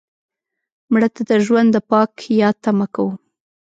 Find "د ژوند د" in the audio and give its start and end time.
1.29-1.77